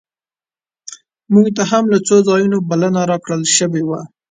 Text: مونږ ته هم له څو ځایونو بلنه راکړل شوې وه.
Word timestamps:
مونږ 1.31 1.47
ته 1.57 1.63
هم 1.71 1.83
له 1.93 1.99
څو 2.07 2.15
ځایونو 2.27 2.57
بلنه 2.69 3.01
راکړل 3.11 3.41
شوې 3.57 3.81
وه. 3.85 4.01